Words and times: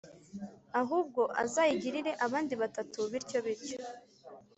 ahubwo 0.81 1.21
azayigirire 1.43 2.11
abandi 2.25 2.53
batatu 2.61 2.99
bityo 3.11 3.39
bityo" 3.45 3.77